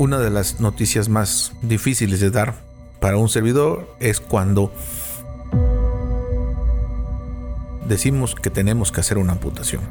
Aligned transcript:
una 0.00 0.18
de 0.18 0.30
las 0.30 0.60
noticias 0.60 1.10
más 1.10 1.52
difíciles 1.60 2.20
de 2.20 2.30
dar 2.30 2.54
para 3.00 3.18
un 3.18 3.28
servidor 3.28 3.94
es 4.00 4.18
cuando 4.18 4.72
decimos 7.86 8.34
que 8.34 8.48
tenemos 8.48 8.92
que 8.92 9.00
hacer 9.00 9.18
una 9.18 9.32
amputación. 9.32 9.82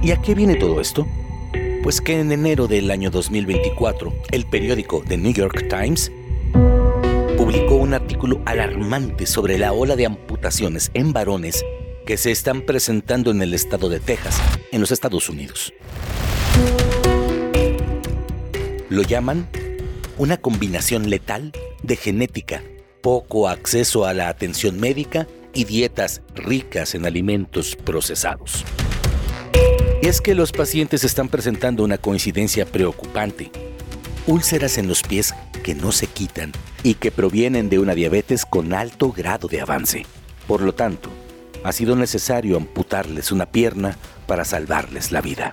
¿Y 0.00 0.12
a 0.12 0.22
qué 0.22 0.36
viene 0.36 0.54
todo 0.54 0.80
esto? 0.80 1.04
Pues 1.82 2.00
que 2.00 2.20
en 2.20 2.30
enero 2.30 2.68
del 2.68 2.88
año 2.92 3.10
2024, 3.10 4.12
el 4.30 4.46
periódico 4.46 5.02
The 5.04 5.16
New 5.18 5.32
York 5.32 5.66
Times 5.68 6.12
publicó 7.36 7.74
un 7.74 7.92
artículo 7.92 8.40
alarmante 8.44 9.26
sobre 9.26 9.58
la 9.58 9.72
ola 9.72 9.96
de 9.96 10.06
amputaciones 10.06 10.92
en 10.94 11.12
varones 11.12 11.64
que 12.06 12.16
se 12.16 12.30
están 12.30 12.62
presentando 12.62 13.30
en 13.30 13.42
el 13.42 13.54
estado 13.54 13.88
de 13.88 14.00
Texas, 14.00 14.40
en 14.70 14.80
los 14.80 14.90
Estados 14.90 15.28
Unidos. 15.28 15.72
Lo 18.88 19.02
llaman 19.02 19.48
una 20.18 20.36
combinación 20.36 21.08
letal 21.08 21.52
de 21.82 21.96
genética, 21.96 22.62
poco 23.00 23.48
acceso 23.48 24.04
a 24.04 24.14
la 24.14 24.28
atención 24.28 24.78
médica 24.78 25.26
y 25.54 25.64
dietas 25.64 26.22
ricas 26.34 26.94
en 26.94 27.06
alimentos 27.06 27.76
procesados. 27.76 28.64
Es 30.02 30.20
que 30.20 30.34
los 30.34 30.52
pacientes 30.52 31.04
están 31.04 31.28
presentando 31.28 31.84
una 31.84 31.98
coincidencia 31.98 32.66
preocupante. 32.66 33.50
Úlceras 34.26 34.78
en 34.78 34.88
los 34.88 35.02
pies 35.02 35.34
que 35.62 35.74
no 35.74 35.92
se 35.92 36.06
quitan 36.06 36.52
y 36.82 36.94
que 36.94 37.12
provienen 37.12 37.68
de 37.68 37.78
una 37.78 37.94
diabetes 37.94 38.44
con 38.44 38.72
alto 38.72 39.12
grado 39.12 39.48
de 39.48 39.60
avance. 39.60 40.04
Por 40.46 40.60
lo 40.62 40.74
tanto, 40.74 41.08
ha 41.64 41.72
sido 41.72 41.96
necesario 41.96 42.56
amputarles 42.56 43.32
una 43.32 43.46
pierna 43.46 43.96
para 44.26 44.44
salvarles 44.44 45.12
la 45.12 45.20
vida. 45.20 45.52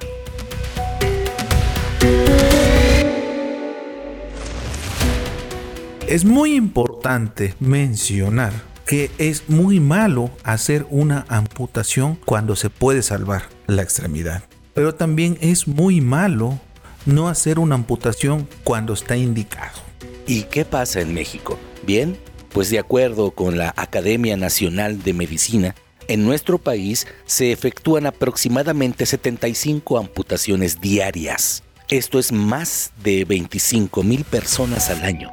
Es 6.07 6.25
muy 6.25 6.55
importante 6.55 7.53
mencionar 7.59 8.51
que 8.87 9.11
es 9.19 9.47
muy 9.47 9.79
malo 9.79 10.31
hacer 10.43 10.87
una 10.89 11.23
amputación 11.29 12.17
cuando 12.25 12.55
se 12.55 12.71
puede 12.71 13.03
salvar 13.03 13.43
la 13.67 13.83
extremidad. 13.83 14.43
Pero 14.73 14.95
también 14.95 15.37
es 15.41 15.67
muy 15.67 16.01
malo 16.01 16.59
no 17.05 17.27
hacer 17.27 17.59
una 17.59 17.75
amputación 17.75 18.47
cuando 18.63 18.93
está 18.93 19.15
indicado. 19.15 19.77
¿Y 20.25 20.43
qué 20.43 20.65
pasa 20.65 21.01
en 21.01 21.13
México? 21.13 21.59
Bien, 21.85 22.17
pues 22.51 22.71
de 22.71 22.79
acuerdo 22.79 23.29
con 23.31 23.59
la 23.59 23.73
Academia 23.77 24.35
Nacional 24.37 25.03
de 25.03 25.13
Medicina, 25.13 25.75
en 26.09 26.25
nuestro 26.25 26.57
país 26.57 27.07
se 27.25 27.51
efectúan 27.51 28.07
aproximadamente 28.07 29.05
75 29.05 29.99
amputaciones 29.99 30.81
diarias. 30.81 31.63
Esto 31.87 32.17
es 32.17 32.31
más 32.31 32.91
de 33.03 33.25
25 33.25 34.01
mil 34.03 34.25
personas 34.25 34.89
al 34.89 35.03
año. 35.03 35.31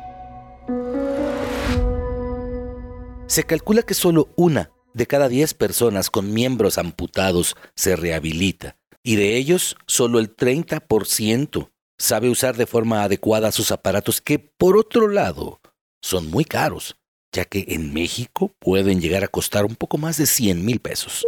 Se 3.26 3.42
calcula 3.44 3.82
que 3.82 3.94
solo 3.94 4.28
una 4.36 4.70
de 4.92 5.06
cada 5.06 5.28
10 5.28 5.54
personas 5.54 6.10
con 6.10 6.32
miembros 6.32 6.76
amputados 6.76 7.56
se 7.74 7.96
rehabilita, 7.96 8.76
y 9.02 9.16
de 9.16 9.36
ellos 9.36 9.76
solo 9.86 10.18
el 10.18 10.36
30% 10.36 11.70
sabe 11.98 12.28
usar 12.28 12.56
de 12.56 12.66
forma 12.66 13.02
adecuada 13.02 13.50
sus 13.50 13.72
aparatos 13.72 14.20
que, 14.20 14.38
por 14.38 14.76
otro 14.76 15.08
lado, 15.08 15.60
son 16.02 16.30
muy 16.30 16.44
caros 16.44 16.96
ya 17.36 17.44
que 17.44 17.66
en 17.68 17.92
México 17.92 18.50
pueden 18.58 18.98
llegar 18.98 19.22
a 19.22 19.28
costar 19.28 19.66
un 19.66 19.76
poco 19.76 19.98
más 19.98 20.16
de 20.16 20.24
100 20.24 20.64
mil 20.64 20.80
pesos. 20.80 21.24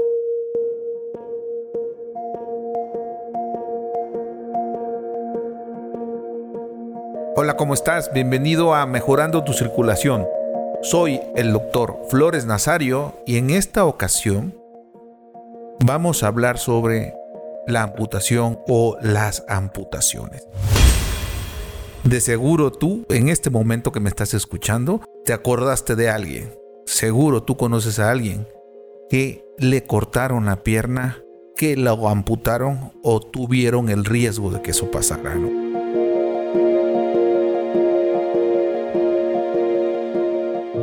Hola, 7.36 7.56
¿cómo 7.56 7.74
estás? 7.74 8.10
Bienvenido 8.12 8.74
a 8.74 8.86
Mejorando 8.86 9.44
tu 9.44 9.52
Circulación. 9.52 10.26
Soy 10.80 11.20
el 11.36 11.52
doctor 11.52 12.00
Flores 12.08 12.46
Nazario 12.46 13.14
y 13.26 13.36
en 13.36 13.50
esta 13.50 13.84
ocasión 13.84 14.58
vamos 15.84 16.22
a 16.22 16.28
hablar 16.28 16.58
sobre 16.58 17.14
la 17.66 17.82
amputación 17.82 18.58
o 18.66 18.96
las 19.02 19.44
amputaciones. 19.46 20.46
De 22.08 22.22
seguro 22.22 22.72
tú, 22.72 23.04
en 23.10 23.28
este 23.28 23.50
momento 23.50 23.92
que 23.92 24.00
me 24.00 24.08
estás 24.08 24.32
escuchando, 24.32 25.02
te 25.26 25.34
acordaste 25.34 25.94
de 25.94 26.08
alguien. 26.08 26.54
Seguro 26.86 27.42
tú 27.42 27.58
conoces 27.58 27.98
a 27.98 28.10
alguien 28.10 28.48
que 29.10 29.44
le 29.58 29.84
cortaron 29.84 30.46
la 30.46 30.62
pierna, 30.62 31.18
que 31.54 31.76
lo 31.76 32.08
amputaron 32.08 32.92
o 33.02 33.20
tuvieron 33.20 33.90
el 33.90 34.06
riesgo 34.06 34.50
de 34.50 34.62
que 34.62 34.70
eso 34.70 34.90
pasara. 34.90 35.34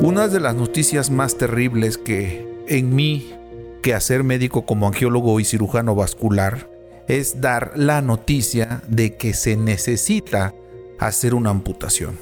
Una 0.02 0.28
de 0.28 0.40
las 0.40 0.53
noticias 0.53 1.09
más 1.09 1.40
terribles 1.40 1.97
que 1.97 2.47
en 2.68 2.96
mí, 2.96 3.34
que 3.81 3.96
hacer 3.96 4.24
médico 4.24 4.68
como 4.68 4.86
angiólogo 4.86 5.40
y 5.40 5.46
cirujano 5.46 5.96
vascular, 5.96 6.69
es 7.07 7.42
dar 7.42 7.72
la 7.75 8.03
noticia 8.03 8.84
de 8.88 9.16
que 9.18 9.34
se 9.34 9.57
necesita 9.57 10.53
hacer 11.00 11.33
una 11.33 11.50
amputación. 11.50 12.17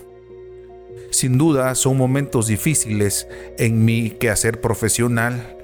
Sin 1.10 1.38
duda 1.38 1.76
son 1.76 1.98
momentos 1.98 2.48
difíciles 2.48 3.28
en 3.58 3.86
mi 3.86 4.10
quehacer 4.10 4.62
profesional 4.62 5.58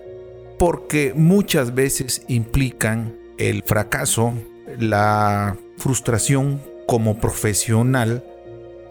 porque 0.60 1.14
muchas 1.16 1.74
veces 1.74 2.24
implican 2.28 3.18
el 3.38 3.64
fracaso, 3.64 4.34
la 4.78 5.58
frustración 5.78 6.62
como 6.86 7.20
profesional 7.20 8.24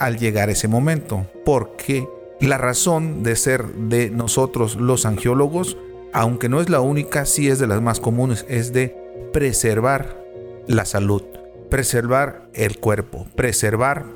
al 0.00 0.18
llegar 0.18 0.48
a 0.48 0.52
ese 0.52 0.66
momento. 0.66 1.26
Porque 1.44 2.08
la 2.40 2.58
razón 2.58 3.22
de 3.22 3.36
ser 3.36 3.66
de 3.66 4.10
nosotros 4.10 4.76
los 4.76 5.04
angiólogos, 5.04 5.76
aunque 6.12 6.48
no 6.48 6.60
es 6.60 6.70
la 6.70 6.80
única, 6.80 7.26
sí 7.26 7.48
es 7.48 7.58
de 7.58 7.66
las 7.66 7.82
más 7.82 8.00
comunes, 8.00 8.46
es 8.48 8.72
de 8.72 8.96
preservar 9.32 10.24
la 10.66 10.84
salud, 10.84 11.22
preservar 11.68 12.50
el 12.54 12.78
cuerpo, 12.78 13.26
preservar 13.36 14.06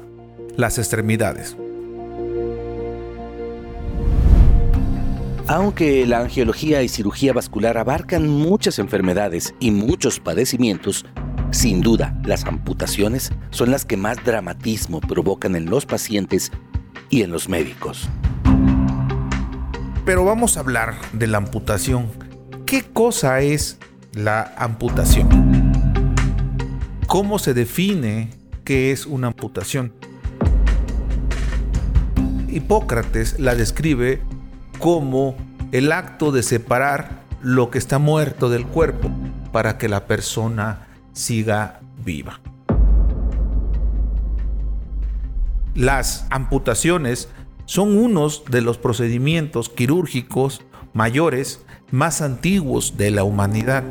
las 0.56 0.78
extremidades. 0.78 1.56
Aunque 5.48 6.06
la 6.06 6.20
angiología 6.20 6.82
y 6.82 6.88
cirugía 6.88 7.32
vascular 7.32 7.76
abarcan 7.76 8.28
muchas 8.28 8.78
enfermedades 8.78 9.54
y 9.60 9.70
muchos 9.70 10.20
padecimientos, 10.20 11.04
sin 11.50 11.80
duda 11.82 12.18
las 12.24 12.44
amputaciones 12.44 13.32
son 13.50 13.70
las 13.70 13.84
que 13.84 13.96
más 13.96 14.24
dramatismo 14.24 15.00
provocan 15.00 15.56
en 15.56 15.66
los 15.66 15.84
pacientes 15.84 16.52
y 17.10 17.22
en 17.22 17.32
los 17.32 17.48
médicos. 17.48 18.08
Pero 20.06 20.24
vamos 20.24 20.56
a 20.56 20.60
hablar 20.60 20.94
de 21.12 21.26
la 21.26 21.38
amputación. 21.38 22.08
¿Qué 22.64 22.82
cosa 22.82 23.40
es 23.40 23.78
la 24.14 24.54
amputación? 24.56 25.51
¿Cómo 27.12 27.38
se 27.38 27.52
define 27.52 28.30
qué 28.64 28.90
es 28.90 29.04
una 29.04 29.26
amputación? 29.26 29.92
Hipócrates 32.48 33.38
la 33.38 33.54
describe 33.54 34.22
como 34.78 35.36
el 35.72 35.92
acto 35.92 36.32
de 36.32 36.42
separar 36.42 37.20
lo 37.42 37.68
que 37.68 37.76
está 37.76 37.98
muerto 37.98 38.48
del 38.48 38.66
cuerpo 38.66 39.10
para 39.52 39.76
que 39.76 39.90
la 39.90 40.06
persona 40.06 40.86
siga 41.12 41.82
viva. 42.02 42.40
Las 45.74 46.26
amputaciones 46.30 47.28
son 47.66 47.94
unos 47.98 48.44
de 48.50 48.62
los 48.62 48.78
procedimientos 48.78 49.68
quirúrgicos 49.68 50.62
mayores 50.94 51.62
más 51.90 52.22
antiguos 52.22 52.96
de 52.96 53.10
la 53.10 53.22
humanidad. 53.22 53.84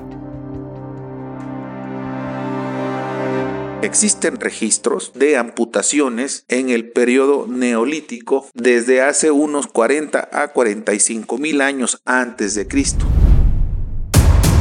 Existen 3.83 4.39
registros 4.39 5.11
de 5.15 5.37
amputaciones 5.37 6.45
en 6.49 6.69
el 6.69 6.91
periodo 6.91 7.47
neolítico 7.47 8.47
desde 8.53 9.01
hace 9.01 9.31
unos 9.31 9.65
40 9.65 10.29
a 10.31 10.49
45 10.49 11.39
mil 11.39 11.61
años 11.61 11.99
antes 12.05 12.53
de 12.53 12.67
Cristo. 12.67 13.05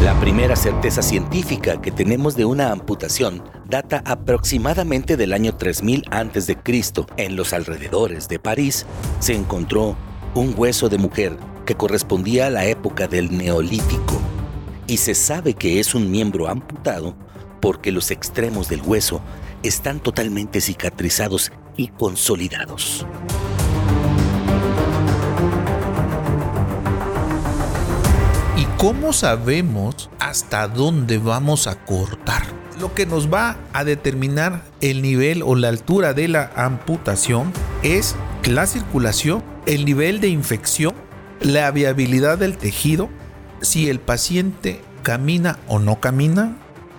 La 0.03 0.19
primera 0.19 0.57
certeza 0.57 1.03
científica 1.03 1.83
que 1.83 1.91
tenemos 1.91 2.35
de 2.35 2.47
una 2.47 2.73
amputación 2.73 3.45
data 3.69 4.03
aproximadamente 4.07 5.19
del 5.19 5.35
año 5.35 5.55
3000 5.55 6.05
a.C. 6.11 6.57
En 7.19 7.37
los 7.37 7.53
alrededores 7.53 8.27
de 8.27 8.39
París 8.39 8.87
se 9.19 9.35
encontró 9.35 9.99
un 10.35 10.55
hueso 10.57 10.89
de 10.89 10.97
mujer 10.97 11.37
que 11.67 11.75
correspondía 11.75 12.47
a 12.47 12.51
la 12.51 12.65
época 12.65 13.07
del 13.07 13.37
Neolítico 13.37 14.19
y 14.87 14.97
se 14.97 15.15
sabe 15.15 15.53
que 15.53 15.79
es 15.79 15.95
un 15.95 16.11
miembro 16.11 16.49
amputado 16.49 17.15
porque 17.61 17.93
los 17.93 18.11
extremos 18.11 18.69
del 18.69 18.83
hueso 18.83 19.21
están 19.63 20.01
totalmente 20.01 20.61
cicatrizados 20.61 21.53
y 21.77 21.89
consolidados. 21.89 23.07
¿Y 28.57 28.65
¿Cómo 28.77 29.13
sabemos 29.13 30.11
hasta 30.19 30.69
dónde 30.69 31.19
vamos 31.19 31.67
a 31.67 31.85
cortar? 31.85 32.43
Lo 32.81 32.95
que 32.95 33.05
nos 33.05 33.31
va 33.31 33.59
a 33.75 33.85
determinar 33.85 34.63
el 34.81 35.03
nivel 35.03 35.43
o 35.43 35.55
la 35.55 35.69
altura 35.69 36.15
de 36.15 36.29
la 36.29 36.51
amputación 36.57 37.53
es 37.83 38.17
la 38.49 38.67
circulación, 38.67 39.43
el 39.67 39.85
nivel 39.85 40.21
de 40.21 40.29
infección, 40.29 40.95
la 41.41 41.71
viabilidad 41.71 42.39
del 42.39 42.57
tejido, 42.57 43.11
si 43.61 43.91
el 43.91 44.01
paciente 44.01 44.81
camina 45.03 45.59
o 45.69 45.79
no 45.79 46.01
camina, 46.01 46.57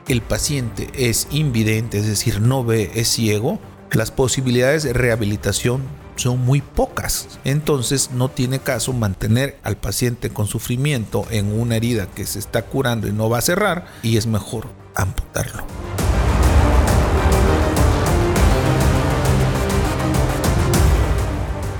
el 0.07 0.21
paciente 0.21 0.89
es 0.94 1.27
invidente, 1.31 2.00
es 2.00 2.07
decir, 2.07 2.42
no 2.42 2.63
ve, 2.63 2.92
es 2.95 3.07
ciego, 3.07 3.59
las 3.92 4.12
posibilidades 4.12 4.83
de 4.83 4.94
rehabilitación 4.94 5.81
son 6.15 6.39
muy 6.39 6.62
pocas. 6.62 7.39
Entonces 7.44 8.12
no 8.12 8.30
tiene 8.30 8.59
caso 8.59 8.94
mantener 8.94 9.57
al 9.63 9.77
paciente 9.77 10.30
con 10.30 10.48
sufrimiento 10.48 11.25
en 11.31 11.59
una 11.59 11.75
herida 11.75 12.07
que 12.07 12.25
se 12.25 12.39
está 12.39 12.63
curando 12.63 13.07
y 13.07 13.12
no 13.12 13.30
va 13.30 13.39
a 13.39 13.42
cerrar 13.42 13.88
y 14.03 14.18
es 14.18 14.27
mejor 14.27 14.68
amputarlo. 14.95 15.63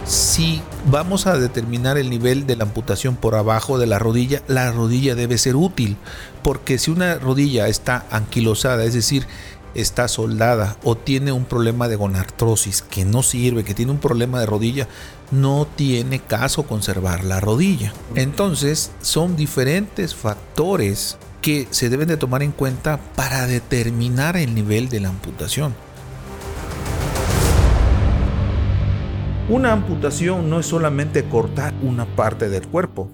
Si 0.06 0.62
vamos 0.89 1.28
a 1.28 1.38
determinar 1.38 1.98
el 1.98 2.10
nivel 2.10 2.48
de 2.48 2.56
la 2.56 2.63
amputación 2.63 3.16
por 3.16 3.36
abajo 3.36 3.78
de 3.78 3.88
la 3.88 4.00
rodilla, 4.00 4.42
la 4.48 4.72
rodilla 4.72 5.16
debe 5.16 5.38
ser 5.38 5.56
útil, 5.56 5.98
porque 6.44 6.78
si 6.78 6.92
una 6.92 7.16
rodilla 7.16 7.68
está 7.68 8.06
anquilosada, 8.12 8.83
es 8.83 8.94
decir, 8.94 9.28
está 9.74 10.07
soldada 10.07 10.78
o 10.83 10.95
tiene 10.98 11.31
un 11.31 11.45
problema 11.45 11.88
de 11.88 11.95
gonartrosis 11.95 12.81
que 12.81 13.06
no 13.06 13.24
sirve, 13.24 13.63
que 13.63 13.74
tiene 13.74 13.92
un 13.92 14.00
problema 14.00 14.39
de 14.39 14.45
rodilla, 14.45 14.88
no 15.31 15.66
tiene 15.75 16.19
caso 16.19 16.63
conservar 16.63 17.24
la 17.24 17.39
rodilla. 17.39 17.94
Entonces, 18.16 18.92
son 19.01 19.36
diferentes 19.36 20.13
factores 20.16 21.18
que 21.42 21.68
se 21.72 21.89
deben 21.89 22.07
de 22.07 22.18
tomar 22.18 22.44
en 22.44 22.51
cuenta 22.51 23.00
para 23.16 23.48
determinar 23.48 24.38
el 24.38 24.54
nivel 24.54 24.89
de 24.89 25.00
la 25.00 25.10
amputación. 25.10 25.74
Una 29.49 29.73
amputación 29.73 30.49
no 30.49 30.59
es 30.59 30.67
solamente 30.67 31.23
cortar 31.23 31.73
una 31.81 32.05
parte 32.15 32.49
del 32.49 32.67
cuerpo. 32.67 33.11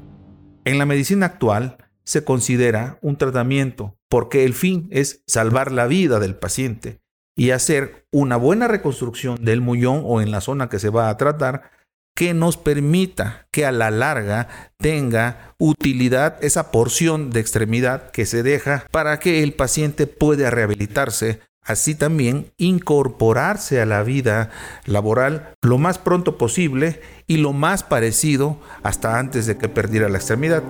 En 0.65 0.77
la 0.77 0.85
medicina 0.85 1.25
actual 1.25 1.77
se 2.03 2.23
considera 2.23 2.99
un 3.01 3.17
tratamiento 3.17 3.97
porque 4.09 4.43
el 4.43 4.53
fin 4.53 4.87
es 4.91 5.23
salvar 5.25 5.71
la 5.71 5.87
vida 5.87 6.19
del 6.19 6.35
paciente 6.35 6.99
y 7.35 7.51
hacer 7.51 8.07
una 8.11 8.35
buena 8.35 8.67
reconstrucción 8.67 9.43
del 9.43 9.61
muñón 9.61 10.01
o 10.05 10.21
en 10.21 10.31
la 10.31 10.41
zona 10.41 10.69
que 10.69 10.79
se 10.79 10.89
va 10.89 11.09
a 11.09 11.17
tratar 11.17 11.71
que 12.15 12.33
nos 12.33 12.57
permita 12.57 13.47
que 13.51 13.65
a 13.65 13.71
la 13.71 13.91
larga 13.91 14.73
tenga 14.77 15.55
utilidad 15.59 16.43
esa 16.43 16.71
porción 16.71 17.29
de 17.29 17.39
extremidad 17.39 18.11
que 18.11 18.25
se 18.25 18.43
deja 18.43 18.85
para 18.91 19.19
que 19.19 19.43
el 19.43 19.53
paciente 19.53 20.07
pueda 20.07 20.49
rehabilitarse 20.49 21.41
así 21.67 21.93
también 21.93 22.51
incorporarse 22.57 23.81
a 23.81 23.85
la 23.85 24.01
vida 24.03 24.49
laboral 24.85 25.53
lo 25.61 25.77
más 25.77 25.99
pronto 25.99 26.37
posible 26.37 27.01
y 27.27 27.37
lo 27.37 27.53
más 27.53 27.83
parecido 27.83 28.59
hasta 28.83 29.19
antes 29.19 29.45
de 29.45 29.57
que 29.57 29.69
perdiera 29.69 30.09
la 30.09 30.17
extremidad. 30.17 30.63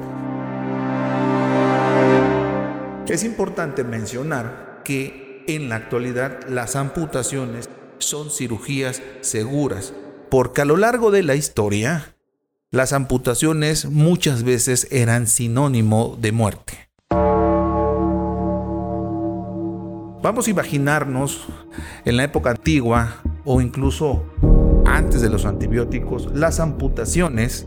Es 3.07 3.23
importante 3.23 3.83
mencionar 3.83 4.81
que 4.83 5.45
en 5.47 5.69
la 5.69 5.75
actualidad 5.75 6.39
las 6.49 6.75
amputaciones 6.75 7.69
son 7.99 8.29
cirugías 8.29 9.01
seguras, 9.21 9.93
porque 10.29 10.61
a 10.61 10.65
lo 10.65 10.77
largo 10.77 11.09
de 11.09 11.23
la 11.23 11.35
historia 11.35 12.15
las 12.69 12.91
amputaciones 12.91 13.85
muchas 13.85 14.43
veces 14.43 14.87
eran 14.91 15.27
sinónimo 15.27 16.17
de 16.19 16.31
muerte. 16.33 16.86
Vamos 20.27 20.47
a 20.47 20.51
imaginarnos 20.51 21.47
en 22.03 22.17
la 22.17 22.25
época 22.25 22.49
antigua 22.49 23.21
o 23.45 23.61
incluso 23.61 24.25
antes 24.85 25.21
de 25.21 25.29
los 25.29 25.45
antibióticos, 25.45 26.27
las 26.35 26.59
amputaciones 26.59 27.65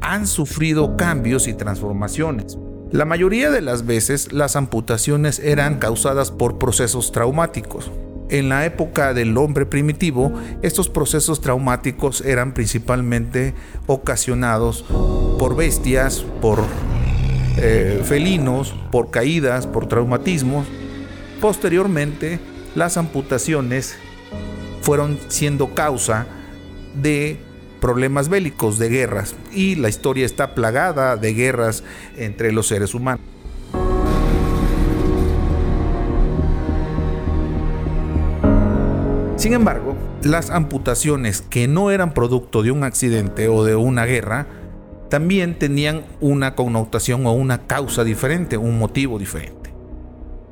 han 0.00 0.26
sufrido 0.26 0.96
cambios 0.96 1.46
y 1.46 1.54
transformaciones. 1.54 2.58
La 2.90 3.04
mayoría 3.04 3.52
de 3.52 3.60
las 3.60 3.86
veces 3.86 4.32
las 4.32 4.56
amputaciones 4.56 5.38
eran 5.38 5.78
causadas 5.78 6.32
por 6.32 6.58
procesos 6.58 7.12
traumáticos. 7.12 7.92
En 8.28 8.48
la 8.48 8.66
época 8.66 9.14
del 9.14 9.36
hombre 9.36 9.64
primitivo, 9.64 10.32
estos 10.62 10.88
procesos 10.88 11.40
traumáticos 11.40 12.22
eran 12.22 12.54
principalmente 12.54 13.54
ocasionados 13.86 14.84
por 15.38 15.54
bestias, 15.54 16.24
por 16.40 16.58
eh, 17.56 18.02
felinos, 18.02 18.74
por 18.90 19.12
caídas, 19.12 19.68
por 19.68 19.86
traumatismos 19.86 20.66
Posteriormente, 21.40 22.38
las 22.74 22.96
amputaciones 22.96 23.96
fueron 24.82 25.18
siendo 25.28 25.74
causa 25.74 26.26
de 26.94 27.38
problemas 27.80 28.28
bélicos, 28.28 28.78
de 28.78 28.88
guerras, 28.88 29.34
y 29.52 29.74
la 29.74 29.88
historia 29.88 30.26
está 30.26 30.54
plagada 30.54 31.16
de 31.16 31.34
guerras 31.34 31.84
entre 32.16 32.52
los 32.52 32.66
seres 32.66 32.94
humanos. 32.94 33.24
Sin 39.36 39.52
embargo, 39.52 39.94
las 40.22 40.48
amputaciones 40.48 41.42
que 41.42 41.68
no 41.68 41.90
eran 41.90 42.14
producto 42.14 42.62
de 42.62 42.70
un 42.70 42.84
accidente 42.84 43.48
o 43.48 43.64
de 43.64 43.76
una 43.76 44.06
guerra, 44.06 44.46
también 45.10 45.58
tenían 45.58 46.04
una 46.20 46.54
connotación 46.54 47.26
o 47.26 47.32
una 47.32 47.66
causa 47.66 48.04
diferente, 48.04 48.56
un 48.56 48.78
motivo 48.78 49.18
diferente 49.18 49.63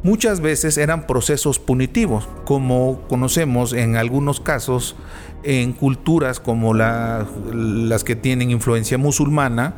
muchas 0.03 0.41
veces 0.41 0.79
eran 0.79 1.07
procesos 1.07 1.59
punitivos, 1.59 2.29
como 2.45 3.01
conocemos 3.09 3.73
en 3.73 3.97
algunos 3.97 4.41
casos 4.41 4.97
en 5.43 5.73
culturas 5.73 6.41
como 6.41 6.75
las 6.75 8.05
que 8.05 8.17
tienen 8.17 8.51
influencia 8.51 8.99
musulmana, 8.99 9.75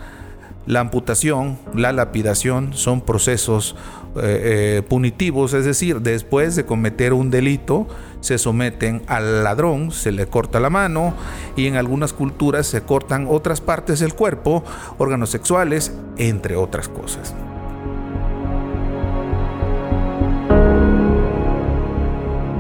la 0.67 0.81
amputación, 0.81 1.59
la 1.75 1.93
lapidación 1.93 2.73
son 2.73 3.03
procesos 3.03 3.76
eh, 4.17 4.79
eh, 4.79 4.82
punitivos, 4.88 5.53
es 5.53 5.67
decir, 5.67 6.00
después 6.00 6.56
de 6.56 6.65
cometer 6.65 7.12
un 7.12 7.31
delito 7.31 7.87
se 8.20 8.38
someten 8.38 9.03
al 9.06 9.44
ladrón, 9.44 9.91
se 9.91 10.11
le 10.11 10.27
corta 10.27 10.61
la 10.61 10.70
mano 10.70 11.12
y 11.56 11.67
en 11.67 11.77
algunas 11.77 12.15
culturas 12.15 12.67
se 12.67 12.81
cortan 12.81 13.27
otras 13.29 13.61
partes 13.61 14.00
del 14.00 14.15
cuerpo, 14.15 14.65
órganos 14.97 15.29
sexuales, 15.29 15.93
entre 16.17 16.56
otras 16.56 16.88
cosas. 16.88 17.35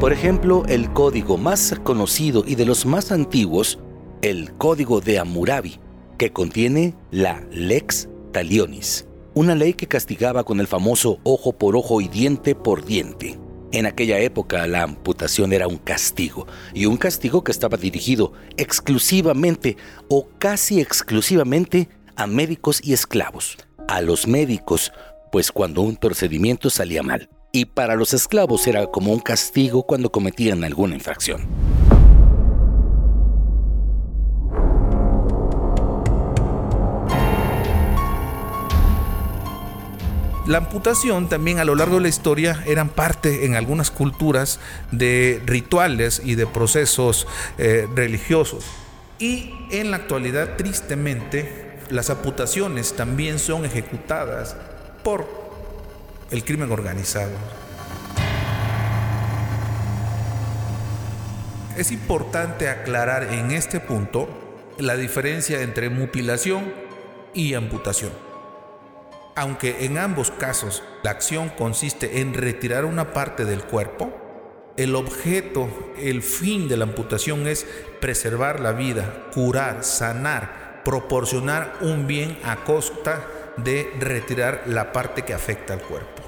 Por 0.00 0.12
ejemplo, 0.12 0.64
el 0.68 0.92
código 0.92 1.38
más 1.38 1.74
conocido 1.82 2.44
y 2.46 2.56
de 2.56 2.66
los 2.66 2.84
más 2.84 3.12
antiguos, 3.12 3.78
el 4.22 4.52
Código 4.54 5.00
de 5.00 5.18
Hammurabi, 5.18 5.78
que 6.18 6.32
contiene 6.32 6.94
la 7.10 7.42
Lex 7.52 8.08
Talionis, 8.32 9.06
una 9.34 9.54
ley 9.54 9.72
que 9.72 9.86
castigaba 9.86 10.44
con 10.44 10.60
el 10.60 10.66
famoso 10.66 11.20
ojo 11.22 11.52
por 11.52 11.76
ojo 11.76 12.00
y 12.00 12.08
diente 12.08 12.54
por 12.54 12.84
diente. 12.84 13.38
En 13.72 13.86
aquella 13.86 14.18
época 14.18 14.66
la 14.66 14.82
amputación 14.82 15.52
era 15.52 15.68
un 15.68 15.78
castigo, 15.78 16.46
y 16.74 16.86
un 16.86 16.96
castigo 16.96 17.42
que 17.42 17.52
estaba 17.52 17.76
dirigido 17.76 18.32
exclusivamente 18.56 19.76
o 20.08 20.28
casi 20.38 20.80
exclusivamente 20.80 21.88
a 22.16 22.26
médicos 22.26 22.80
y 22.82 22.92
esclavos. 22.92 23.56
A 23.88 24.00
los 24.00 24.26
médicos, 24.26 24.92
pues 25.30 25.50
cuando 25.50 25.82
un 25.82 25.96
procedimiento 25.96 26.68
salía 26.68 27.02
mal, 27.02 27.28
y 27.54 27.66
para 27.66 27.94
los 27.94 28.12
esclavos 28.14 28.66
era 28.66 28.88
como 28.88 29.12
un 29.12 29.20
castigo 29.20 29.84
cuando 29.84 30.10
cometían 30.10 30.64
alguna 30.64 30.96
infracción. 30.96 31.46
La 40.48 40.58
amputación 40.58 41.28
también 41.28 41.60
a 41.60 41.64
lo 41.64 41.76
largo 41.76 41.94
de 41.94 42.02
la 42.02 42.08
historia 42.08 42.60
eran 42.66 42.88
parte 42.88 43.46
en 43.46 43.54
algunas 43.54 43.92
culturas 43.92 44.58
de 44.90 45.40
rituales 45.46 46.20
y 46.24 46.34
de 46.34 46.48
procesos 46.48 47.28
eh, 47.58 47.86
religiosos. 47.94 48.64
Y 49.20 49.54
en 49.70 49.92
la 49.92 49.98
actualidad, 49.98 50.56
tristemente, 50.56 51.78
las 51.88 52.10
amputaciones 52.10 52.94
también 52.94 53.38
son 53.38 53.64
ejecutadas 53.64 54.56
por 55.04 55.43
el 56.30 56.44
crimen 56.44 56.72
organizado. 56.72 57.32
Es 61.76 61.90
importante 61.90 62.68
aclarar 62.68 63.32
en 63.32 63.50
este 63.50 63.80
punto 63.80 64.28
la 64.78 64.96
diferencia 64.96 65.62
entre 65.62 65.90
mutilación 65.90 66.72
y 67.32 67.54
amputación. 67.54 68.12
Aunque 69.36 69.84
en 69.84 69.98
ambos 69.98 70.30
casos 70.30 70.84
la 71.02 71.10
acción 71.10 71.48
consiste 71.48 72.20
en 72.20 72.34
retirar 72.34 72.84
una 72.84 73.12
parte 73.12 73.44
del 73.44 73.64
cuerpo, 73.64 74.12
el 74.76 74.94
objeto, 74.94 75.68
el 75.98 76.22
fin 76.22 76.68
de 76.68 76.76
la 76.76 76.84
amputación 76.84 77.46
es 77.46 77.66
preservar 78.00 78.60
la 78.60 78.72
vida, 78.72 79.28
curar, 79.32 79.84
sanar, 79.84 80.82
proporcionar 80.84 81.74
un 81.80 82.06
bien 82.06 82.38
a 82.44 82.64
costa 82.64 83.24
de 83.56 83.90
retirar 83.98 84.62
la 84.66 84.92
parte 84.92 85.22
que 85.22 85.34
afecta 85.34 85.74
al 85.74 85.82
cuerpo. 85.82 86.22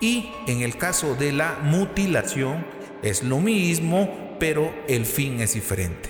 Y 0.00 0.32
en 0.46 0.62
el 0.62 0.76
caso 0.76 1.14
de 1.14 1.32
la 1.32 1.58
mutilación 1.62 2.66
es 3.02 3.22
lo 3.22 3.38
mismo, 3.38 4.36
pero 4.38 4.72
el 4.88 5.06
fin 5.06 5.40
es 5.40 5.54
diferente. 5.54 6.08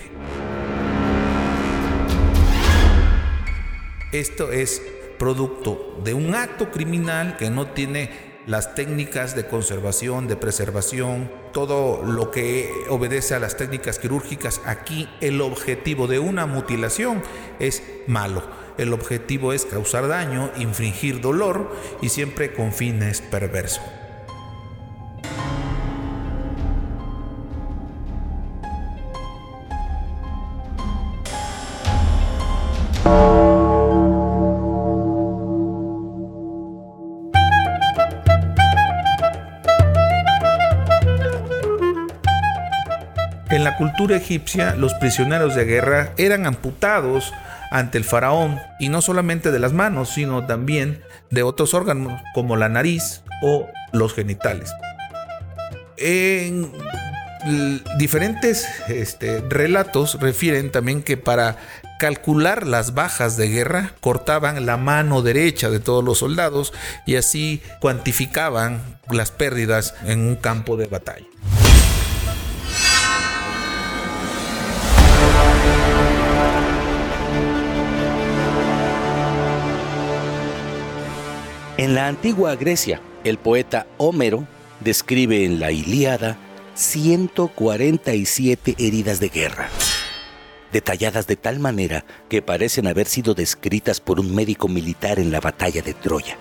Esto 4.12 4.52
es 4.52 4.80
producto 5.18 6.00
de 6.04 6.14
un 6.14 6.34
acto 6.34 6.70
criminal 6.70 7.36
que 7.36 7.50
no 7.50 7.68
tiene 7.68 8.34
las 8.46 8.74
técnicas 8.74 9.34
de 9.34 9.46
conservación, 9.46 10.28
de 10.28 10.36
preservación, 10.36 11.30
todo 11.52 12.02
lo 12.02 12.30
que 12.30 12.70
obedece 12.88 13.34
a 13.34 13.40
las 13.40 13.56
técnicas 13.56 13.98
quirúrgicas. 13.98 14.60
Aquí 14.66 15.08
el 15.20 15.40
objetivo 15.40 16.06
de 16.06 16.18
una 16.18 16.46
mutilación 16.46 17.22
es 17.58 17.82
malo. 18.06 18.42
El 18.76 18.92
objetivo 18.92 19.52
es 19.52 19.64
causar 19.64 20.08
daño, 20.08 20.50
infringir 20.56 21.20
dolor 21.20 21.70
y 22.02 22.08
siempre 22.08 22.52
con 22.52 22.72
fines 22.72 23.20
perversos. 23.20 23.82
cultura 43.76 44.16
egipcia, 44.16 44.74
los 44.74 44.94
prisioneros 44.94 45.54
de 45.54 45.64
guerra 45.64 46.12
eran 46.16 46.46
amputados 46.46 47.32
ante 47.74 47.98
el 47.98 48.04
faraón, 48.04 48.60
y 48.78 48.88
no 48.88 49.02
solamente 49.02 49.50
de 49.50 49.58
las 49.58 49.72
manos, 49.72 50.10
sino 50.10 50.46
también 50.46 51.02
de 51.30 51.42
otros 51.42 51.74
órganos 51.74 52.22
como 52.32 52.54
la 52.54 52.68
nariz 52.68 53.22
o 53.42 53.66
los 53.92 54.14
genitales. 54.14 54.72
En 55.96 56.70
diferentes 57.98 58.68
este, 58.86 59.40
relatos 59.40 60.20
refieren 60.20 60.70
también 60.70 61.02
que 61.02 61.16
para 61.16 61.56
calcular 61.98 62.64
las 62.64 62.94
bajas 62.94 63.36
de 63.36 63.48
guerra 63.48 63.94
cortaban 64.00 64.66
la 64.66 64.76
mano 64.76 65.22
derecha 65.22 65.68
de 65.68 65.80
todos 65.80 66.04
los 66.04 66.18
soldados 66.18 66.72
y 67.06 67.16
así 67.16 67.60
cuantificaban 67.80 69.00
las 69.10 69.32
pérdidas 69.32 69.96
en 70.04 70.20
un 70.20 70.36
campo 70.36 70.76
de 70.76 70.86
batalla. 70.86 71.26
En 81.84 81.94
la 81.94 82.08
antigua 82.08 82.56
Grecia, 82.56 83.02
el 83.24 83.36
poeta 83.36 83.86
Homero 83.98 84.48
describe 84.80 85.44
en 85.44 85.60
la 85.60 85.70
Ilíada 85.70 86.38
147 86.76 88.76
heridas 88.78 89.20
de 89.20 89.28
guerra, 89.28 89.68
detalladas 90.72 91.26
de 91.26 91.36
tal 91.36 91.58
manera 91.58 92.06
que 92.30 92.40
parecen 92.40 92.86
haber 92.86 93.06
sido 93.06 93.34
descritas 93.34 94.00
por 94.00 94.18
un 94.18 94.34
médico 94.34 94.66
militar 94.66 95.18
en 95.18 95.30
la 95.30 95.40
batalla 95.40 95.82
de 95.82 95.92
Troya. 95.92 96.38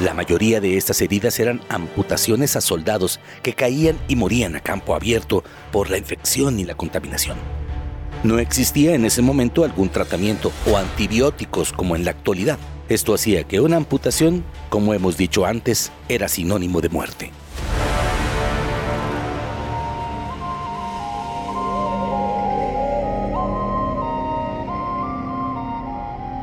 La 0.00 0.14
mayoría 0.14 0.62
de 0.62 0.78
estas 0.78 1.02
heridas 1.02 1.38
eran 1.40 1.60
amputaciones 1.68 2.56
a 2.56 2.62
soldados 2.62 3.20
que 3.42 3.52
caían 3.52 3.98
y 4.08 4.16
morían 4.16 4.56
a 4.56 4.60
campo 4.60 4.94
abierto 4.94 5.44
por 5.70 5.90
la 5.90 5.98
infección 5.98 6.58
y 6.58 6.64
la 6.64 6.74
contaminación. 6.74 7.36
No 8.22 8.38
existía 8.38 8.94
en 8.94 9.06
ese 9.06 9.22
momento 9.22 9.64
algún 9.64 9.88
tratamiento 9.88 10.52
o 10.70 10.76
antibióticos 10.76 11.72
como 11.72 11.96
en 11.96 12.04
la 12.04 12.10
actualidad. 12.10 12.58
Esto 12.90 13.14
hacía 13.14 13.44
que 13.44 13.60
una 13.60 13.76
amputación, 13.76 14.44
como 14.68 14.92
hemos 14.92 15.16
dicho 15.16 15.46
antes, 15.46 15.90
era 16.06 16.28
sinónimo 16.28 16.82
de 16.82 16.90
muerte. 16.90 17.30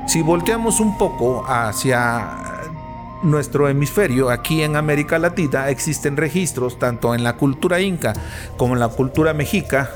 Si 0.08 0.24
volteamos 0.24 0.80
un 0.80 0.98
poco 0.98 1.46
hacia 1.48 2.64
nuestro 3.22 3.70
hemisferio, 3.70 4.32
aquí 4.32 4.64
en 4.64 4.78
América 4.78 5.20
Latina, 5.20 5.70
existen 5.70 6.18
registros 6.18 6.80
tanto 6.80 7.14
en 7.14 7.24
la 7.24 7.34
cultura 7.34 7.82
inca 7.82 8.14
como 8.56 8.74
en 8.74 8.80
la 8.80 8.88
cultura 8.88 9.34
mexica 9.36 9.92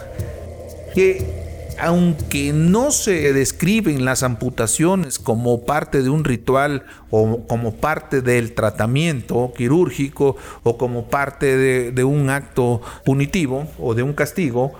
que 0.94 1.51
aunque 1.82 2.54
no 2.54 2.92
se 2.92 3.34
describen 3.34 4.06
las 4.06 4.22
amputaciones 4.22 5.18
como 5.18 5.66
parte 5.66 6.04
de 6.04 6.10
un 6.10 6.24
ritual 6.24 6.86
o 7.10 7.48
como 7.48 7.76
parte 7.76 8.22
del 8.22 8.54
tratamiento 8.54 9.52
quirúrgico 9.58 10.38
o 10.62 10.78
como 10.78 11.10
parte 11.10 11.58
de, 11.92 12.04
un 12.04 12.30
acto 12.30 12.82
punitivo 13.04 13.68
o 13.80 13.96
de 13.96 14.04
un 14.04 14.14
castigo, 14.14 14.74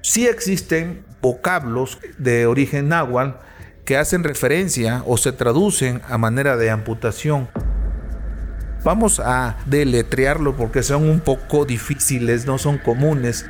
sí 0.00 0.28
existen 0.28 1.04
vocablos 1.20 1.98
de 2.18 2.46
origen 2.46 2.88
náhuatl 2.88 3.38
que 3.84 3.96
hacen 3.96 4.22
referencia 4.22 5.02
o 5.06 5.16
se 5.16 5.32
traducen 5.32 6.02
a 6.08 6.18
manera 6.18 6.56
de 6.56 6.70
amputación. 6.70 7.48
Vamos 8.84 9.18
a 9.18 9.56
deletrearlo 9.66 10.56
porque 10.56 10.84
son 10.84 11.08
un 11.08 11.18
poco 11.18 11.64
difíciles, 11.64 12.46
no 12.46 12.58
son 12.58 12.78
comunes. 12.78 13.44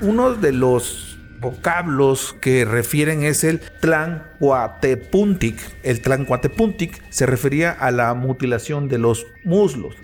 Uno 0.00 0.34
de 0.34 0.52
los 0.52 1.13
vocablos 1.44 2.34
que 2.40 2.64
refieren 2.64 3.22
es 3.22 3.44
el 3.44 3.60
Tlancuatepuntic. 3.60 5.60
El 5.82 6.00
Tlancuatepuntic 6.00 7.02
se 7.10 7.26
refería 7.26 7.70
a 7.70 7.90
la 7.90 8.14
mutilación 8.14 8.88
de 8.88 8.96
los 8.96 9.26
muslos 9.44 9.94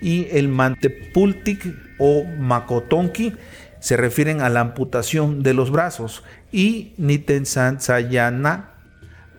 y 0.00 0.28
el 0.30 0.48
Mantepultic 0.48 1.74
o 1.98 2.24
Makotonki 2.24 3.34
se 3.80 3.96
refieren 3.96 4.40
a 4.40 4.48
la 4.48 4.60
amputación 4.60 5.42
de 5.42 5.52
los 5.52 5.72
brazos 5.72 6.22
y 6.52 6.94
Nitensansayana 6.96 8.70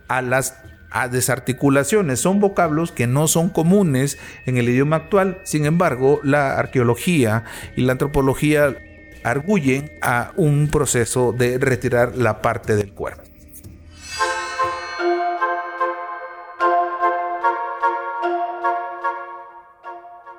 a 0.08 0.22
las 0.22 0.58
desarticulaciones. 1.10 2.20
Son 2.20 2.38
vocablos 2.38 2.92
que 2.92 3.06
no 3.06 3.28
son 3.28 3.48
comunes 3.48 4.18
en 4.44 4.58
el 4.58 4.68
idioma 4.68 4.96
actual, 4.96 5.38
sin 5.44 5.64
embargo, 5.64 6.20
la 6.22 6.58
arqueología 6.58 7.44
y 7.76 7.82
la 7.82 7.92
antropología 7.92 8.76
arguyen 9.26 9.90
a 10.02 10.30
un 10.36 10.68
proceso 10.68 11.32
de 11.32 11.58
retirar 11.58 12.16
la 12.16 12.40
parte 12.42 12.76
del 12.76 12.92
cuerpo. 12.92 13.24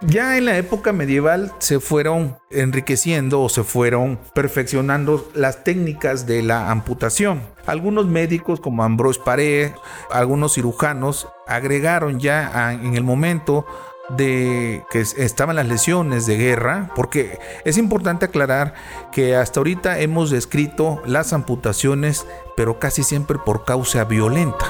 Ya 0.01 0.37
en 0.37 0.45
la 0.45 0.57
época 0.57 0.93
medieval 0.93 1.51
se 1.59 1.81
fueron 1.81 2.37
enriqueciendo 2.49 3.41
o 3.41 3.49
se 3.49 3.65
fueron 3.65 4.17
perfeccionando 4.33 5.29
las 5.33 5.65
técnicas 5.65 6.25
de 6.25 6.43
la 6.43 6.71
amputación. 6.71 7.41
Algunos 7.65 8.05
médicos 8.05 8.61
como 8.61 8.85
Ambrose 8.85 9.19
Paré, 9.25 9.73
algunos 10.09 10.53
cirujanos 10.53 11.27
agregaron 11.45 12.21
ya 12.21 12.71
en 12.71 12.95
el 12.95 13.03
momento 13.03 13.65
de 14.09 14.85
que 14.89 15.01
estaban 15.01 15.55
las 15.57 15.67
lesiones 15.67 16.25
de 16.25 16.37
guerra, 16.37 16.91
porque 16.95 17.39
es 17.65 17.77
importante 17.77 18.25
aclarar 18.25 18.73
que 19.11 19.35
hasta 19.35 19.59
ahorita 19.59 19.99
hemos 19.99 20.29
descrito 20.29 21.01
las 21.05 21.33
amputaciones, 21.33 22.25
pero 22.55 22.79
casi 22.79 23.03
siempre 23.03 23.37
por 23.37 23.65
causa 23.65 24.05
violenta. 24.05 24.65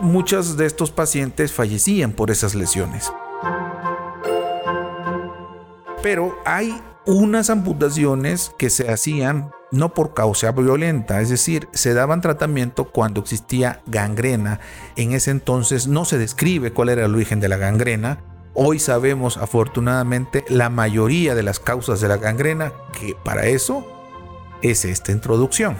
Muchos 0.00 0.56
de 0.56 0.66
estos 0.66 0.90
pacientes 0.90 1.52
fallecían 1.52 2.12
por 2.12 2.30
esas 2.30 2.54
lesiones. 2.54 3.12
Pero 6.02 6.38
hay 6.46 6.82
unas 7.04 7.50
amputaciones 7.50 8.54
que 8.56 8.70
se 8.70 8.90
hacían 8.90 9.50
no 9.70 9.94
por 9.94 10.14
causa 10.14 10.52
violenta, 10.52 11.20
es 11.20 11.28
decir, 11.28 11.68
se 11.72 11.94
daban 11.94 12.20
tratamiento 12.20 12.90
cuando 12.90 13.20
existía 13.20 13.82
gangrena. 13.86 14.60
En 14.96 15.12
ese 15.12 15.30
entonces 15.30 15.86
no 15.86 16.04
se 16.04 16.18
describe 16.18 16.72
cuál 16.72 16.88
era 16.88 17.06
el 17.06 17.14
origen 17.14 17.40
de 17.40 17.48
la 17.48 17.56
gangrena. 17.56 18.18
Hoy 18.54 18.78
sabemos 18.78 19.36
afortunadamente 19.36 20.44
la 20.48 20.70
mayoría 20.70 21.34
de 21.34 21.42
las 21.42 21.60
causas 21.60 22.00
de 22.00 22.08
la 22.08 22.16
gangrena, 22.16 22.72
que 22.98 23.14
para 23.24 23.46
eso 23.46 23.86
es 24.62 24.84
esta 24.84 25.12
introducción. 25.12 25.76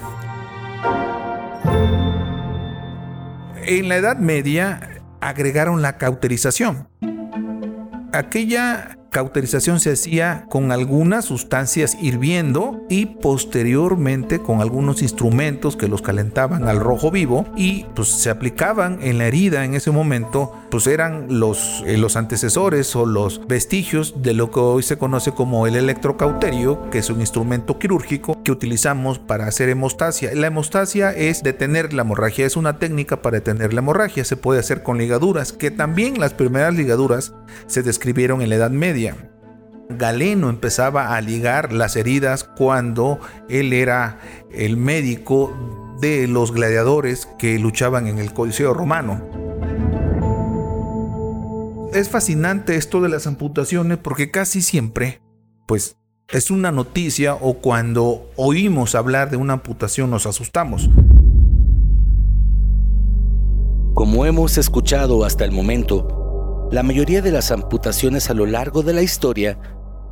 En 3.63 3.89
la 3.89 3.97
Edad 3.97 4.17
Media 4.17 5.03
agregaron 5.21 5.83
la 5.83 5.99
cauterización. 5.99 6.89
Aquella 8.13 8.97
cauterización 9.11 9.81
se 9.81 9.93
hacía 9.93 10.47
con 10.49 10.73
algunas 10.73 11.25
sustancias 11.27 11.97
hirviendo 12.01 12.81
y 12.89 13.07
posteriormente 13.07 14.41
con 14.41 14.61
algunos 14.61 15.03
instrumentos 15.03 15.77
que 15.77 15.89
los 15.89 16.01
calentaban 16.01 16.67
al 16.67 16.81
rojo 16.81 17.11
vivo 17.11 17.45
y 17.57 17.85
pues 17.95 18.09
se 18.09 18.31
aplicaban 18.31 18.99
en 19.03 19.19
la 19.19 19.27
herida 19.27 19.65
en 19.65 19.75
ese 19.75 19.91
momento 19.91 20.53
pues 20.71 20.87
eran 20.87 21.41
los, 21.41 21.83
eh, 21.87 21.99
los 21.99 22.17
antecesores 22.17 22.95
o 22.97 23.07
los 23.07 23.47
vestigios 23.47 24.23
de 24.23 24.35
lo 24.35 24.51
que 24.51 24.61
hoy 24.61 24.83
se 24.83 24.99
conoce 24.99 25.33
como 25.33 25.67
el 25.67 25.77
electrocauterio, 25.77 26.89
que 26.91 26.99
es 26.99 27.11
un 27.11 27.21
instrumento 27.21 27.79
quirúrgico 27.79 28.43
que 28.43 28.53
utilizamos 28.53 29.19
para 29.19 29.47
hacer 29.47 29.69
hemostasia. 29.69 30.31
La 30.35 30.47
hemostasia 30.47 31.11
es 31.11 31.43
detener 31.43 31.93
la 31.93 32.03
hemorragia, 32.03 32.47
es 32.47 32.57
una 32.57 32.79
técnica 32.79 33.21
para 33.23 33.39
detener 33.39 33.75
la 33.75 33.81
hemorragia, 33.81 34.25
se 34.25 34.37
puede 34.37 34.61
hacer 34.61 34.83
con 34.83 34.99
ligaduras, 34.99 35.53
que 35.53 35.71
también 35.71 36.21
las 36.21 36.35
primeras 36.35 36.75
ligaduras 36.75 37.35
se 37.67 37.83
describieron 37.83 38.43
en 38.43 38.51
la 38.51 38.57
Edad 38.57 38.71
Media. 38.71 39.17
Galeno 39.91 40.51
empezaba 40.51 41.17
a 41.17 41.21
ligar 41.21 41.73
las 41.73 41.97
heridas 41.97 42.45
cuando 42.45 43.19
él 43.49 43.73
era 43.73 44.19
el 44.53 44.77
médico 44.77 45.97
de 46.01 46.29
los 46.29 46.53
gladiadores 46.53 47.29
que 47.39 47.59
luchaban 47.59 48.07
en 48.07 48.19
el 48.19 48.33
Coliseo 48.33 48.73
romano. 48.73 49.50
Es 51.93 52.09
fascinante 52.09 52.77
esto 52.77 53.01
de 53.01 53.09
las 53.09 53.27
amputaciones 53.27 53.99
porque 53.99 54.31
casi 54.31 54.63
siempre, 54.63 55.21
pues, 55.67 55.97
es 56.29 56.53
una 56.53 56.71
noticia 56.71 57.35
o 57.35 57.55
cuando 57.55 58.31
oímos 58.37 58.95
hablar 58.95 59.31
de 59.31 59.37
una 59.37 59.55
amputación 59.55 60.09
nos 60.09 60.25
asustamos. 60.25 60.89
Como 63.95 64.25
hemos 64.25 64.57
escuchado 64.57 65.25
hasta 65.25 65.45
el 65.45 65.51
momento, 65.51 66.69
la 66.71 66.85
mayoría 66.85 67.23
de 67.23 67.33
las 67.33 67.51
amputaciones 67.51 68.31
a 68.31 68.35
lo 68.35 68.47
largo 68.47 68.85
de 68.85 68.93
la 68.93 69.03
historia 69.03 69.59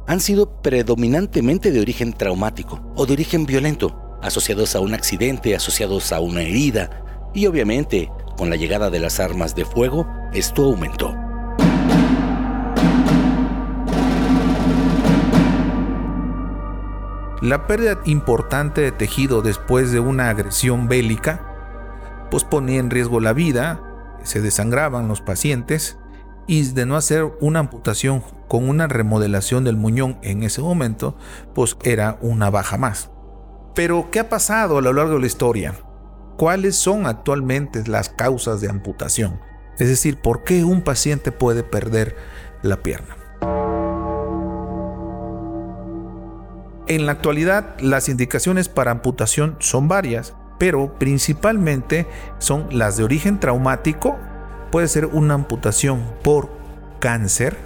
han 0.09 0.19
sido 0.19 0.61
predominantemente 0.61 1.71
de 1.71 1.81
origen 1.81 2.13
traumático 2.13 2.81
o 2.97 3.07
de 3.07 3.13
origen 3.13 3.47
violento, 3.47 4.19
asociados 4.21 4.75
a 4.75 4.81
un 4.81 4.95
accidente, 4.95 5.55
asociados 5.55 6.13
a 6.13 6.19
una 6.19 6.43
herida, 6.43 7.05
y 7.35 7.47
obviamente, 7.47 8.11
con 8.37 8.51
la 8.51 8.57
llegada 8.57 8.91
de 8.91 8.99
las 8.99 9.21
armas 9.21 9.55
de 9.55 9.65
fuego, 9.65 10.09
esto 10.33 10.65
aumentó. 10.65 11.15
La 17.41 17.67
pérdida 17.67 18.01
importante 18.05 18.81
de 18.81 18.93
tejido 18.93 19.43
después 19.43 19.93
de 19.93 20.01
una 20.01 20.29
agresión 20.29 20.89
bélica 20.89 21.49
pues 22.31 22.45
ponía 22.45 22.81
en 22.81 22.91
riesgo 22.91 23.21
la 23.21 23.33
vida, 23.33 23.81
se 24.23 24.41
desangraban 24.41 25.09
los 25.09 25.21
pacientes 25.21 25.99
y 26.47 26.63
de 26.73 26.87
no 26.87 26.97
hacer 26.97 27.25
una 27.41 27.61
amputación 27.61 28.23
con 28.49 28.69
una 28.69 28.87
remodelación 28.87 29.65
del 29.65 29.77
muñón 29.77 30.19
en 30.23 30.43
ese 30.43 30.61
momento, 30.61 31.17
pues 31.55 31.77
era 31.85 32.19
una 32.21 32.51
baja 32.51 32.79
más. 32.79 33.11
Pero, 33.75 34.09
¿qué 34.11 34.21
ha 34.21 34.29
pasado 34.29 34.79
a 34.79 34.83
lo 34.83 34.93
largo 34.93 35.15
de 35.15 35.21
la 35.21 35.27
historia? 35.27 35.75
¿Cuáles 36.37 36.77
son 36.77 37.07
actualmente 37.07 37.85
las 37.87 38.09
causas 38.09 38.61
de 38.61 38.69
amputación? 38.69 39.41
Es 39.79 39.89
decir, 39.89 40.21
¿por 40.21 40.43
qué 40.43 40.65
un 40.65 40.83
paciente 40.83 41.33
puede 41.33 41.63
perder 41.63 42.17
la 42.63 42.83
pierna? 42.83 43.18
En 46.89 47.05
la 47.05 47.13
actualidad, 47.13 47.79
las 47.81 48.09
indicaciones 48.09 48.71
para 48.71 48.91
amputación 48.91 49.57
son 49.59 49.89
varias, 49.89 50.35
pero 50.59 50.99
principalmente 50.99 52.07
son 52.39 52.67
las 52.71 52.97
de 52.97 53.05
origen 53.05 53.39
traumático 53.39 54.17
puede 54.73 54.89
ser 54.89 55.05
una 55.05 55.35
amputación 55.35 56.03
por 56.23 56.49
cáncer, 56.99 57.59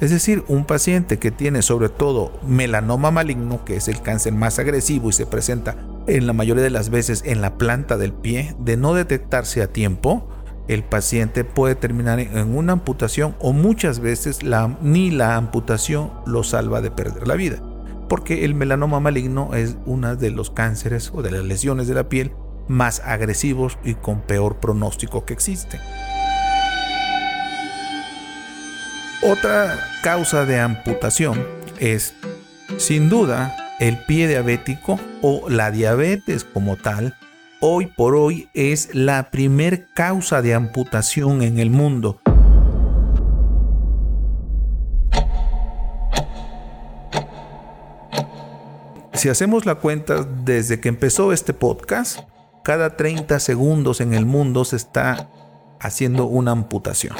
es 0.00 0.10
decir, 0.10 0.44
un 0.48 0.64
paciente 0.64 1.18
que 1.18 1.30
tiene 1.30 1.60
sobre 1.60 1.90
todo 1.90 2.32
melanoma 2.42 3.10
maligno, 3.10 3.66
que 3.66 3.76
es 3.76 3.86
el 3.88 4.00
cáncer 4.00 4.32
más 4.32 4.58
agresivo 4.58 5.10
y 5.10 5.12
se 5.12 5.26
presenta 5.26 5.76
en 6.06 6.26
la 6.26 6.32
mayoría 6.32 6.64
de 6.64 6.70
las 6.70 6.88
veces 6.88 7.22
en 7.26 7.42
la 7.42 7.58
planta 7.58 7.98
del 7.98 8.14
pie, 8.14 8.56
de 8.58 8.78
no 8.78 8.94
detectarse 8.94 9.60
a 9.60 9.70
tiempo, 9.70 10.26
el 10.68 10.84
paciente 10.84 11.44
puede 11.44 11.74
terminar 11.74 12.18
en 12.18 12.56
una 12.56 12.72
amputación 12.72 13.36
o 13.40 13.52
muchas 13.52 14.00
veces 14.00 14.40
ni 14.80 15.10
la 15.10 15.36
amputación 15.36 16.12
lo 16.26 16.44
salva 16.44 16.80
de 16.80 16.90
perder 16.90 17.28
la 17.28 17.34
vida, 17.34 17.62
porque 18.10 18.44
el 18.44 18.56
melanoma 18.56 18.98
maligno 18.98 19.54
es 19.54 19.76
uno 19.86 20.16
de 20.16 20.32
los 20.32 20.50
cánceres 20.50 21.12
o 21.14 21.22
de 21.22 21.30
las 21.30 21.44
lesiones 21.44 21.86
de 21.86 21.94
la 21.94 22.08
piel 22.08 22.32
más 22.66 23.00
agresivos 23.04 23.78
y 23.84 23.94
con 23.94 24.20
peor 24.22 24.58
pronóstico 24.58 25.24
que 25.24 25.32
existen. 25.32 25.80
Otra 29.22 29.78
causa 30.02 30.44
de 30.44 30.58
amputación 30.58 31.46
es, 31.78 32.14
sin 32.78 33.08
duda, 33.10 33.54
el 33.78 33.96
pie 34.06 34.26
diabético 34.26 34.98
o 35.22 35.48
la 35.48 35.70
diabetes 35.70 36.42
como 36.42 36.76
tal. 36.76 37.14
Hoy 37.60 37.86
por 37.86 38.16
hoy 38.16 38.48
es 38.54 38.92
la 38.92 39.30
primer 39.30 39.86
causa 39.94 40.42
de 40.42 40.54
amputación 40.54 41.42
en 41.42 41.60
el 41.60 41.70
mundo. 41.70 42.20
Si 49.20 49.28
hacemos 49.28 49.66
la 49.66 49.74
cuenta 49.74 50.22
desde 50.22 50.80
que 50.80 50.88
empezó 50.88 51.34
este 51.34 51.52
podcast, 51.52 52.20
cada 52.64 52.96
30 52.96 53.38
segundos 53.38 54.00
en 54.00 54.14
el 54.14 54.24
mundo 54.24 54.64
se 54.64 54.76
está 54.76 55.28
haciendo 55.78 56.24
una 56.24 56.52
amputación. 56.52 57.14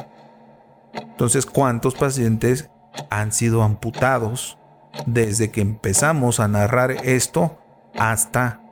Entonces, 0.95 1.45
¿cuántos 1.45 1.95
pacientes 1.95 2.71
han 3.11 3.33
sido 3.33 3.63
amputados 3.63 4.57
desde 5.05 5.51
que 5.51 5.61
empezamos 5.61 6.41
a 6.41 6.49
narrar 6.49 6.93
esto 7.05 7.59
hasta 7.99 8.63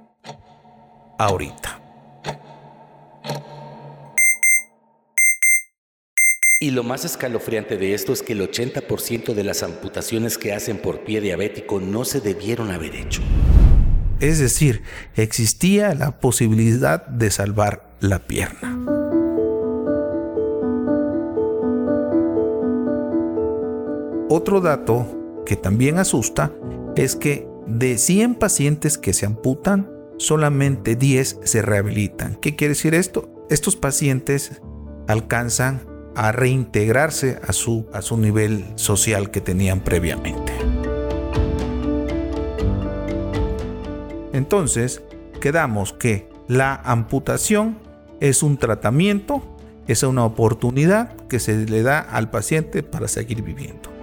ahorita? 1.19 1.88
Y 6.61 6.73
lo 6.73 6.83
más 6.83 7.05
escalofriante 7.05 7.77
de 7.77 7.94
esto 7.94 8.12
es 8.12 8.21
que 8.21 8.33
el 8.33 8.40
80% 8.40 9.33
de 9.33 9.44
las 9.44 9.62
amputaciones 9.62 10.38
que 10.38 10.53
hacen 10.53 10.79
por 10.79 11.05
pie 11.05 11.21
diabético 11.21 11.79
no 11.79 12.05
se 12.05 12.21
debieron 12.21 12.73
haber 12.73 12.97
hecho. 12.97 13.23
Es 14.18 14.40
decir, 14.40 14.83
existía 15.14 15.94
la 15.94 16.18
posibilidad 16.18 17.07
de 17.07 17.31
salvar 17.31 17.94
la 18.01 18.27
pierna. 18.27 18.77
Otro 24.29 24.61
dato 24.61 25.07
que 25.47 25.55
también 25.55 25.99
asusta 25.99 26.53
es 26.97 27.14
que 27.14 27.47
de 27.68 27.99
100 27.99 28.35
pacientes 28.35 28.99
que 28.99 29.12
se 29.12 29.27
amputan, 29.27 29.92
solamente 30.16 30.97
10 30.97 31.38
se 31.44 31.62
rehabilitan. 31.62 32.35
¿Qué 32.35 32.57
quiere 32.57 32.75
decir 32.75 32.97
esto? 32.97 33.47
Estos 33.49 33.77
pacientes 33.77 34.61
alcanzan 35.07 35.98
a 36.14 36.33
reintegrarse 36.33 37.40
a 37.47 37.53
su, 37.53 37.87
a 37.92 38.03
su 38.03 38.16
nivel 38.16 38.64
social 38.77 39.31
que 39.31 39.40
tenían 39.40 39.81
previamente. 39.81 40.53
Entonces, 44.33 45.03
quedamos 45.40 45.92
que 45.92 46.29
la 46.49 46.75
amputación 46.85 47.79
es 48.21 48.42
un 48.42 48.57
tratamiento, 48.57 49.42
es 49.87 50.03
una 50.03 50.25
oportunidad 50.25 51.14
que 51.29 51.40
se 51.40 51.66
le 51.66 51.83
da 51.83 52.01
al 52.01 52.31
paciente 52.31 52.83
para 52.83 53.09
seguir 53.09 53.42
viviendo. 53.42 53.99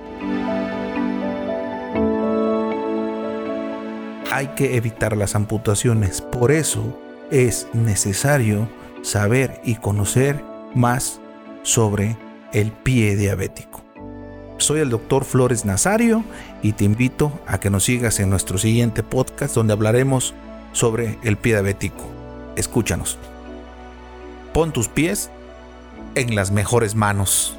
hay 4.36 4.48
que 4.48 4.76
evitar 4.76 5.16
las 5.16 5.34
amputaciones. 5.34 6.20
Por 6.20 6.52
eso 6.52 7.00
es 7.32 7.70
necesario 7.72 8.68
saber 9.02 9.62
y 9.64 9.76
conocer 9.76 10.44
más 10.74 11.22
sobre 11.66 12.16
el 12.54 12.72
pie 12.72 13.16
diabético. 13.16 13.84
Soy 14.58 14.80
el 14.80 14.90
doctor 14.90 15.26
Flores 15.26 15.66
Nazario 15.66 16.24
y 16.62 16.74
te 16.74 16.86
invito 16.86 17.38
a 17.48 17.60
que 17.60 17.72
nos 17.72 17.84
sigas 17.84 18.20
en 18.20 18.30
nuestro 18.30 18.58
siguiente 18.58 19.02
podcast 19.04 19.56
donde 19.56 19.74
hablaremos 19.74 20.34
sobre 20.72 21.18
el 21.24 21.38
pie 21.38 21.54
diabético. 21.54 22.06
Escúchanos. 22.56 23.18
Pon 24.54 24.72
tus 24.72 24.88
pies 24.88 25.32
en 26.14 26.36
las 26.36 26.52
mejores 26.52 26.94
manos. 26.94 27.58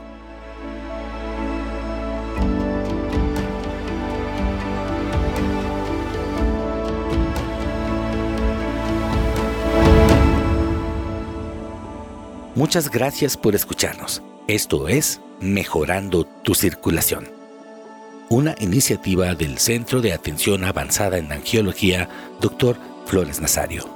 Muchas 12.57 12.91
gracias 12.91 13.37
por 13.37 13.55
escucharnos. 13.55 14.23
Esto 14.49 14.89
es 14.89 15.21
Mejorando 15.41 16.25
tu 16.25 16.55
Circulación, 16.55 17.29
una 18.31 18.55
iniciativa 18.61 19.35
del 19.35 19.59
Centro 19.59 20.01
de 20.01 20.15
Atención 20.15 20.65
Avanzada 20.65 21.19
en 21.19 21.31
Angiología, 21.31 22.09
Dr. 22.41 22.79
Flores 23.05 23.43
Nazario. 23.43 23.96